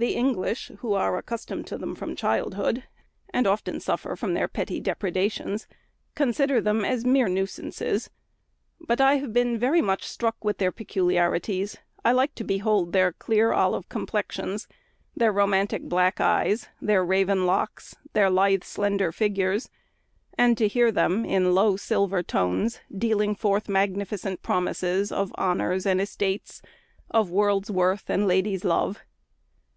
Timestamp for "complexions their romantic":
13.88-15.82